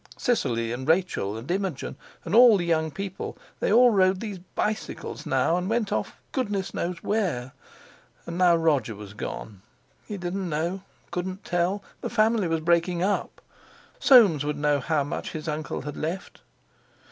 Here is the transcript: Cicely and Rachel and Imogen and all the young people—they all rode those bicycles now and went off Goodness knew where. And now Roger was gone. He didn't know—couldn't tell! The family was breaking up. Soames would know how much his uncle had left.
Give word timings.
Cicely 0.17 0.71
and 0.71 0.87
Rachel 0.87 1.37
and 1.37 1.51
Imogen 1.51 1.95
and 2.25 2.33
all 2.33 2.57
the 2.57 2.65
young 2.65 2.89
people—they 2.89 3.71
all 3.71 3.91
rode 3.91 4.19
those 4.19 4.39
bicycles 4.55 5.27
now 5.27 5.57
and 5.57 5.69
went 5.69 5.91
off 5.91 6.19
Goodness 6.31 6.73
knew 6.73 6.95
where. 7.03 7.51
And 8.25 8.35
now 8.39 8.55
Roger 8.55 8.95
was 8.95 9.13
gone. 9.13 9.61
He 10.07 10.17
didn't 10.17 10.49
know—couldn't 10.49 11.43
tell! 11.45 11.83
The 12.01 12.09
family 12.09 12.47
was 12.47 12.61
breaking 12.61 13.03
up. 13.03 13.43
Soames 13.99 14.43
would 14.43 14.57
know 14.57 14.79
how 14.79 15.03
much 15.03 15.33
his 15.33 15.47
uncle 15.47 15.81
had 15.81 15.95
left. 15.97 16.41